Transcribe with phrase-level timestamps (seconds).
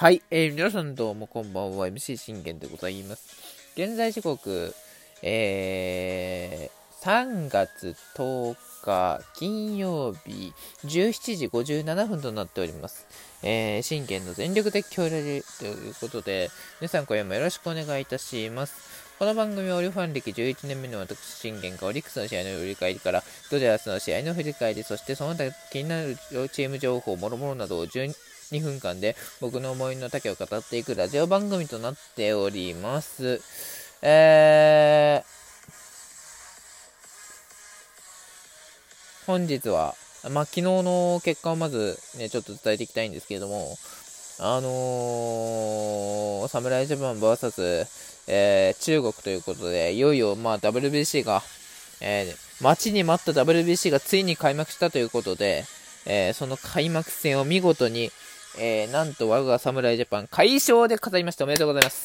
[0.00, 3.36] はい、えー、皆さんどうもこんばんは、MC 信玄でございます。
[3.76, 4.74] 現在時刻、
[5.20, 10.54] えー、3月10日金曜日
[10.86, 13.06] 17時57分となっております。
[13.42, 16.48] えー、信玄の全力的協力ということで、
[16.80, 19.10] 皆さん今夜もよろしくお願いいたします。
[19.18, 28.14] この番組はオリファン歴11年目の私、信玄がオリックスの試合の振り返りから、ドジャースの試合の振り返り、そしてその他気になるチーム情報、もろもろなどを12
[28.52, 33.40] 2分間で僕の思いの丈を語っていくラジオ番組となっております。
[34.02, 35.26] えー、
[39.26, 39.94] 本日は、
[40.30, 43.76] まあ、昨日の結果をまずね、ちょっと伝えていきたいんですけれども、
[44.40, 47.86] あのー、侍ジャパン VS、
[48.26, 51.42] えー、中国ということで、いよいよ、まあ、WBC が、
[52.00, 55.64] えー、待ちに待った WBC がついに開幕したということで、
[56.06, 58.10] えー、その開幕戦を見事に、
[58.58, 61.44] えー、なんと我が侍ジャパン快勝で飾りました。
[61.44, 62.04] おめでとうございます。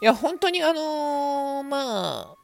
[0.00, 2.36] いや、本当にあのー、まあ、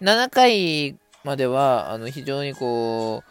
[0.00, 3.22] 7回までは、あの、非常にこ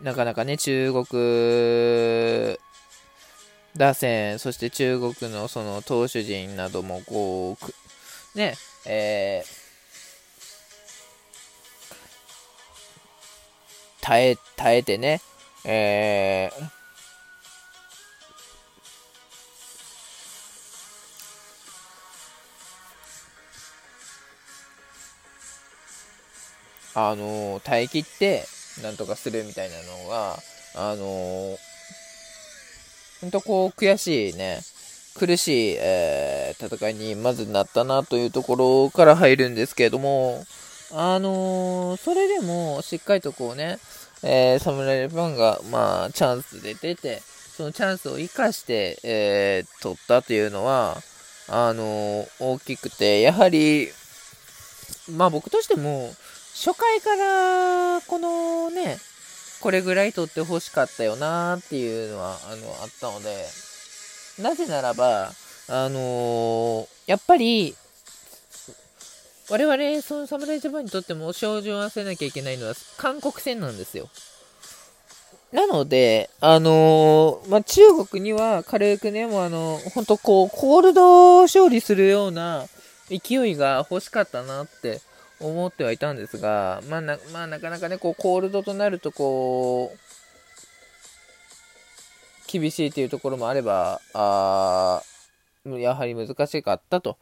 [0.00, 2.58] う、なかなかね、中国
[3.76, 7.58] 打線、そして中国のその投手陣なども、こ
[8.34, 8.54] う、ね、
[8.86, 9.64] えー、
[14.00, 15.20] 耐え、耐えてね、
[15.66, 16.68] えー、
[26.94, 28.44] あの耐え切って
[28.82, 30.36] なんとかするみたいなのが、
[30.76, 31.56] あの
[33.20, 34.60] ほんとこう悔しいね、
[35.16, 40.44] 苦しい、えー、戦いにまずなったなというところから入るんですけれども、
[40.92, 43.78] あのそれでもしっかりとこうね、
[44.26, 50.96] えー、侍ジャパンが、まあ、チャンスで出て、そのチャンスを生かして、えー、取ったというのは、
[51.48, 53.88] あのー、大きくて、やはり、
[55.14, 56.10] まあ僕としても、
[56.54, 58.96] 初回からこのね、
[59.60, 63.46] これぐらい取ってほしかったよなっていうのは、あの、あったので、
[64.40, 65.32] なぜならば、
[65.68, 67.76] あのー、やっぱり、
[69.50, 74.08] 我々、その侍ジャパンにとっても照準を合わせなきゃいけないのは韓国戦なんですよ。
[75.52, 82.66] なので、あのー、まあ、中国には軽くね、もうあの、本当こう、コールド勝利するような
[83.08, 85.00] 勢いが欲しかったなって
[85.38, 89.98] 思ってはいたんですが、まあな、まあ、なかなかね、こう、コールドとなるとこう、
[92.50, 95.02] 厳しいというところもあれば、あ
[95.64, 97.16] やはり難しかったと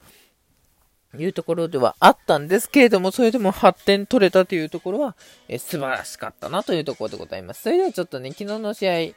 [1.18, 5.14] いうところではあったんですけれども、それでも発展取れたというところは、
[5.48, 7.62] え素晴らしかったなというところでございます。
[7.62, 9.14] それではちょっとね、昨日の試合、え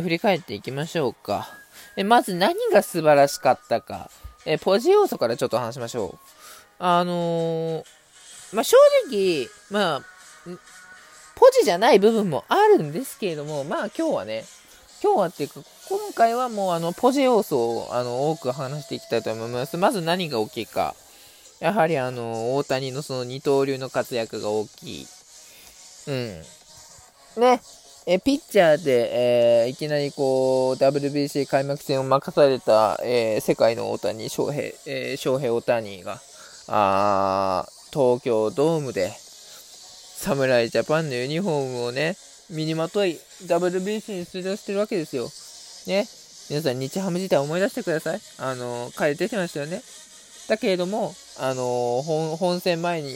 [0.00, 1.48] 振り返っていきましょうか。
[1.96, 4.10] えまず何が素晴らしかったか、
[4.46, 6.18] えポジ要素からちょっと話しましょう。
[6.78, 7.84] あのー、
[8.52, 8.76] まあ、正
[9.08, 10.02] 直、まあ、
[11.34, 14.44] ポジじゃない部分もあるんですけれども、まあ今日はね、
[15.02, 19.76] 今日はっていうか、今回はもうあの、ポジ要素をあの、多く話していきたいと思います。
[19.76, 20.94] まず何が大きいか。
[21.58, 25.06] やはりあの、大谷のその二刀流の活躍が大きい。
[26.06, 26.42] うん。
[27.40, 27.60] ね。
[28.06, 36.20] え、ピッチャーで、えー、いきなりこう、WBC 開幕戦を任された、えー、世界の大谷翔平、えー、翔平大谷が、
[36.68, 42.16] あ東京ドームで、侍ジャパンのユニフォームをね、
[42.50, 45.28] 身にまとい WBC に出場してるわけですよ。
[45.86, 46.06] ね。
[46.50, 48.20] 皆さん、日ハム自体思い出してください。
[48.38, 49.82] あの、彼出てましたよね。
[50.48, 53.14] だけれども、あの、本本戦前に、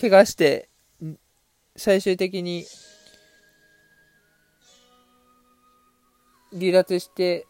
[0.00, 0.68] 怪我して、
[1.76, 2.66] 最終的に、
[6.52, 7.46] 離脱して、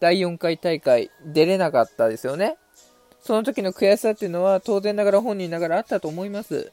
[0.00, 2.56] 第4回大会出れなかったですよね。
[3.22, 6.70] その時の悔しさっていうのは当然ながら本人ながらあったと思います。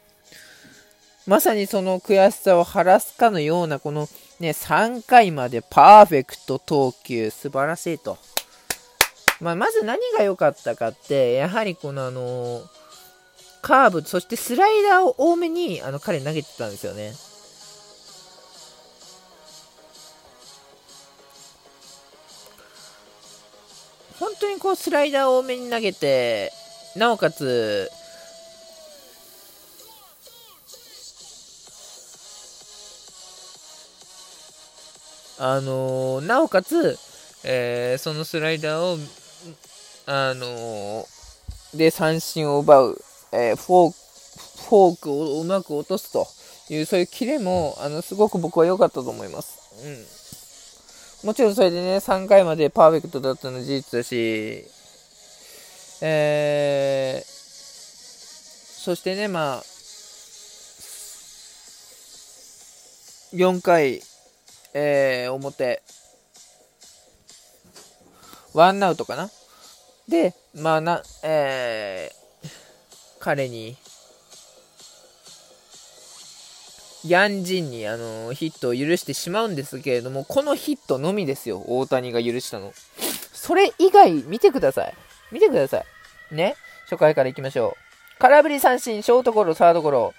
[1.27, 4.09] まさにその悔しさを晴らすかのような、この
[4.39, 8.17] ね、3回までパーフェクト投球、素晴らしいと。
[9.39, 12.61] まあ、まず何が良かったかって、やはりこのあの
[13.61, 17.13] カーブ、そしてスライダーを多めにあの彼投げてたんですよね。
[24.19, 26.51] 本当にこうスライダーを多めに投げて、
[26.95, 27.91] なおかつ、
[35.43, 36.99] あのー、なおかつ、
[37.43, 38.99] えー、そのスライダーを、
[40.05, 46.27] あのー、で三振を奪う、えフォー、フォークをうまく落とすと
[46.71, 49.57] いう、そういうキレも、あの、すごく僕は良かったと思います。
[51.23, 51.27] うん。
[51.27, 54.63] もちろんそれでね、3回までパーフェクトだったの事実だし、
[56.03, 59.63] えー、そしてね、まあ、
[63.33, 64.03] 4回、
[64.73, 65.81] えー、表、
[68.53, 69.29] ワンアウトかな？
[70.07, 72.49] で、まあな、えー、
[73.19, 73.77] 彼に、
[77.05, 82.73] ヤンジンに、あのヒットを許してしまうんですけれども、このヒットのみですよ、大谷が許したの。
[83.33, 84.93] それ以外、見てください。
[85.31, 85.83] 見てくださ
[86.31, 86.35] い。
[86.35, 86.55] ね？
[86.89, 88.19] 初回から行きましょう。
[88.19, 90.13] 空振り三振、ショートゴロ、サードゴロ。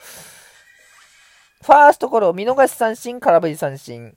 [1.62, 4.16] ファーストゴロ、見逃し三振、空振り三振。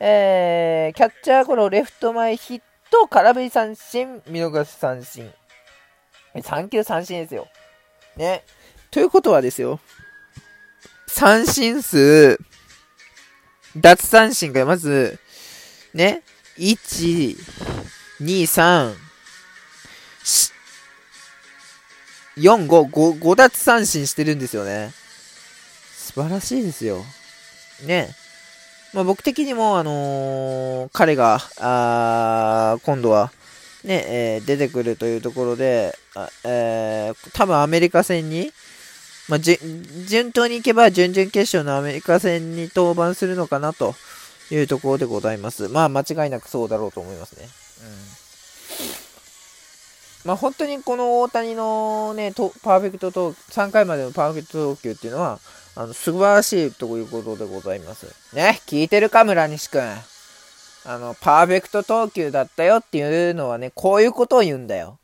[0.00, 5.32] えー、キャッチャーゴロ、レフト前ヒット、空振り三振、見逃し三振。
[6.34, 7.48] 3球三振ですよ。
[8.16, 8.44] ね。
[8.90, 9.80] ということはですよ。
[11.06, 12.38] 三振数、
[13.76, 15.18] 奪三振がまず、
[15.94, 16.22] ね、
[16.58, 17.36] 1、
[18.20, 18.94] 2、3、
[22.36, 24.92] 4、5、5、5奪三振してるんですよね。
[25.96, 27.04] 素晴らしいですよ。
[27.84, 28.10] ね。
[28.98, 33.30] まあ、僕的にも、あのー、彼が、あ今度は、
[33.84, 38.50] ね、えー、出てくるというところで、あえー、多分アメリカ戦に、
[39.28, 43.94] まあ、順当にいけば準々決勝のアメリカ戦に登板するのかなと
[44.50, 45.68] いうところでございます。
[45.68, 47.46] まあ間違いなくそうだろうと思いますね。
[50.24, 50.28] うん。
[50.28, 55.38] まあ本当にこの大谷のね、パーフェクト投、3回までのパーフェクト投球っていうのは、
[55.78, 58.06] あの、素晴らしいということでございます。
[58.34, 59.82] ね、聞いてるか、村西くん。
[60.84, 64.98] あの、パーフェクト投球だったよっていうのはね、こういうことを言うんだよ。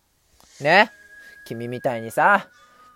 [0.60, 0.90] ね。
[1.46, 2.48] 君みたいにさ、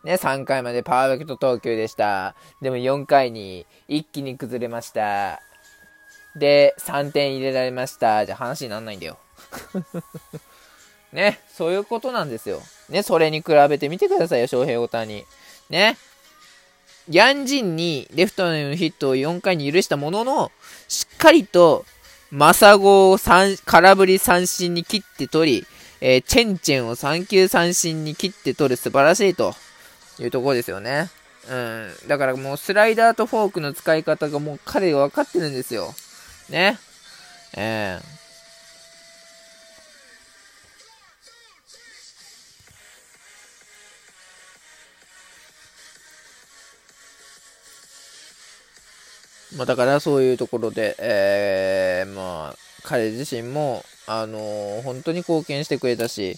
[0.02, 2.34] ね、3回までパーフェクト投球でした。
[2.60, 5.40] でも4回に一気に崩れました。
[6.34, 8.26] で、3点入れられました。
[8.26, 9.18] じゃ話になんないんだよ。
[11.12, 12.60] ね、そういうことなんですよ。
[12.88, 15.24] ね、それに比べてみてくださいよ、翔平大谷。
[15.70, 15.96] ね。
[17.10, 20.52] ヤンジンにレフトのヒットを4回に許したものの、
[20.88, 21.84] しっかりと、
[22.30, 25.66] マサゴを空振り三振に切って取り、
[26.00, 29.54] えー、チェンチェンを3球三振に切って取る素晴らしいと。
[30.22, 31.10] いうところですよね。
[31.50, 32.08] うん。
[32.08, 35.94] だからもうスライダーとフォークの使い方がもう彼が分かってるんですよ。
[36.50, 36.78] ね。
[37.56, 38.18] えー
[49.58, 56.36] まあ、だからそういうところで、えー、まあ、彼自身も、あのー、本当に貢献してくれたし、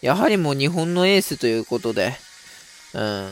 [0.00, 2.14] やはりもう日本のエースということで、
[2.94, 3.30] うん。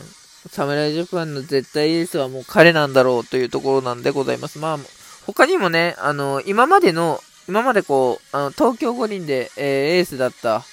[0.51, 4.59] 侍ジャパンの絶対エースはもう彼なんだろうというところなんでございます。
[4.59, 4.77] まあ、
[5.25, 7.19] 他にもね、あの、今までの、
[7.49, 10.63] 今までこう、あの、東京五輪で、えー、エースだった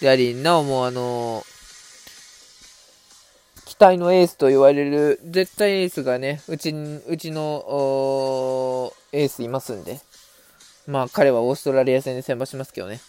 [0.00, 1.44] であり、なおもあの
[3.76, 10.00] 期待のエースと言われる絶対エースがね、うち、うちの、エースいますんで。
[10.86, 13.00] まあ、彼はオーストラリア戦で先発しますけどね。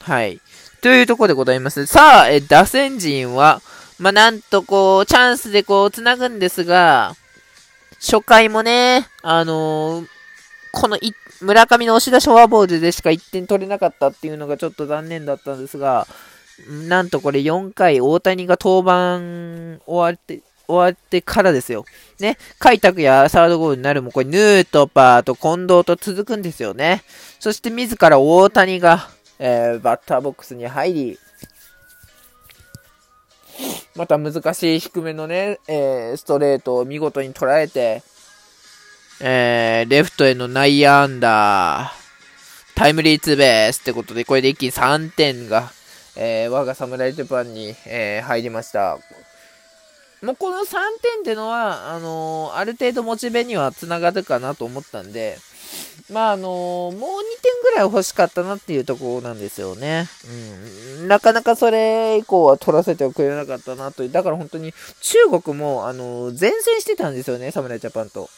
[0.00, 0.40] はい。
[0.80, 1.84] というところでございます。
[1.84, 3.60] さあ、え、打線陣は、
[3.98, 7.14] まあ、なんとこう、チャンスでこう、繋ぐんですが、
[8.00, 10.06] 初回もね、あのー、
[10.72, 10.98] この
[11.42, 16.06] 村上の押し出しフォアボールでしか1点取れなかったっていうのがちょっと残念だったんですが、
[16.88, 21.84] なんとこれ4回、大谷が登板終わって、終わってからですよ。
[22.20, 22.38] ね。
[22.58, 27.02] 開拓やサードゴールになるも、これヌートパーと近藤と続くんですよね。
[27.40, 31.18] そして自ら大谷が、えー、バッターボックスに入り、
[33.94, 38.02] また難しい低めのね、えー、ストレートを見事に捉えて、
[39.20, 41.92] えー、レフトへの内野安打、
[42.74, 45.70] タイムリーツーベースってことで、これで一気に3点が、
[46.16, 48.98] えー、我が侍ジャパンに、えー、入りました。
[50.22, 50.70] もうこの3
[51.02, 55.36] 点ってのは、あのー、ある程度モチベには繋がるかなと思ったんで、
[56.12, 57.08] まああのもう2点
[57.62, 60.06] ぐらい欲しかったなっていうところなんですよね。
[61.00, 61.08] うん。
[61.08, 64.10] なかなかそれ以降は取らせてくれなかったなという。
[64.10, 68.28] だから本当に中国も、あの前線してたんですよね、侍ジャパンと。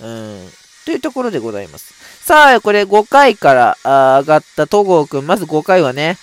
[0.00, 0.48] うん。
[0.86, 1.92] というところでございます。
[2.24, 5.26] さあ、これ5回から上がった戸郷くん。
[5.26, 6.16] まず5回はね、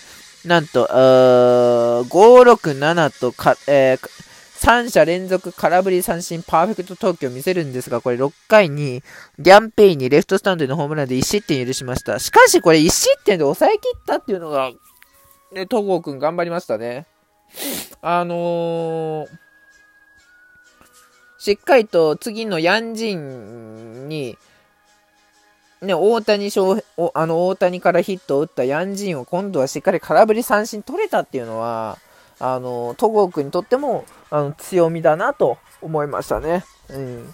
[0.46, 4.26] なんと、567とか、えー、
[4.66, 9.04] 3者連続空振り三振パーフェクト投球を見せるんですが、これ6回に
[9.40, 12.20] ギャンペインにレフトスタンドのホームランで1失点許しました。
[12.20, 14.72] しかしこれ1失点で抑え切ったっていうのが、
[15.52, 17.06] ね、戸郷くん頑張りましたね。
[18.02, 19.28] あのー、
[21.38, 24.38] しっかりと次のヤンジンに、
[25.86, 31.98] ね、大谷翔平、あの、大谷からヒットを打ったヤンジンを今度はしっかり空振り三振取れたっていうのは、
[32.40, 36.66] あの、戸郷君にとっても、あの、強みだなと思いましたね。
[36.90, 37.34] うん。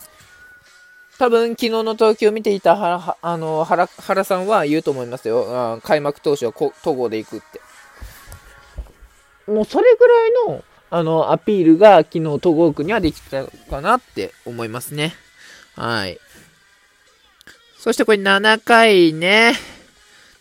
[1.17, 5.79] 多分、昨日の投球を見ていた原、あの、原、原さんは言うと思いますよ。
[5.83, 7.61] 開幕投手は戸郷で行くって。
[9.51, 15.13] もうそれぐらいの、あの、アピールが昨日戸郷君にはできたかなって思いますね。
[15.75, 16.19] はい。
[17.81, 19.55] そしてこれ7回ね。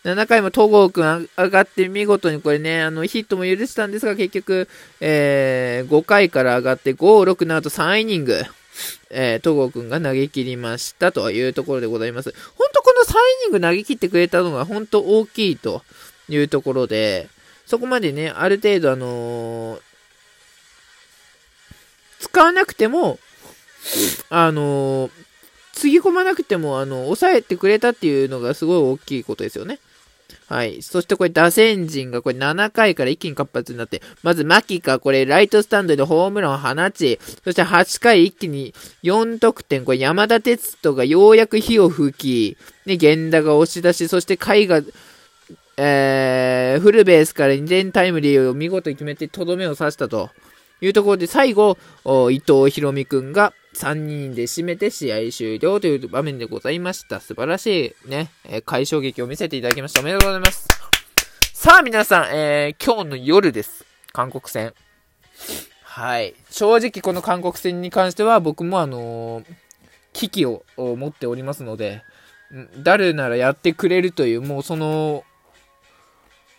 [0.03, 4.69] 7回も戸郷君上がって見事にこれね、あの、ヒットも許したんですが、結局、
[4.99, 8.43] えー、5回から上がって5、6、7と3イニング、
[9.09, 12.31] えー、戸郷君が投げ切りましたというところでございます。
[12.55, 15.81] 本当この3イニング投げ切ってくれたのが本当大きいと
[16.29, 17.27] いうところで、
[17.65, 19.81] そこまでね、ある程度あのー、
[22.19, 23.17] 使わなくても、
[24.29, 25.11] あのー、
[25.81, 29.79] つぎ込まなくても、あの、抑えてくれたっていうのがすごい大きいことですよね。
[30.47, 30.83] はい。
[30.83, 44.81] そしてこれ打線陣がこれ7回から一気に活発になって、まず牧がこれライトスタンドでホームランを放ち、そして8回一気に4得点、これ山田哲人がようやく火を吹き、ね、源田が押し出し、そして甲斐が、
[45.77, 50.29] えー、フルベースから2点タイムリーを見事決めてとどめを刺したと
[50.79, 51.79] いうところで最後、
[52.29, 57.19] 伊藤博美くんが3人で締めて試合終了という場面でございました。
[57.19, 60.01] 素晴らしいね、えー、解消劇を見せていただきました。
[60.01, 60.67] おめでとうございます。
[61.53, 63.85] さあ皆さん、えー、今日の夜です。
[64.11, 64.73] 韓国戦。
[65.83, 66.33] はい。
[66.49, 69.45] 正直この韓国戦に関しては僕もあのー、
[70.13, 72.03] 危機を持っておりますので、
[72.83, 75.23] 誰ならやってくれるという、もうその、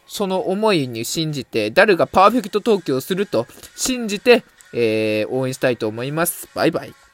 [0.06, 6.48] その思いに信じて、誰がパーフェクト投球をすると信じて、えー、応援したいと思います。
[6.54, 7.02] バイバイ。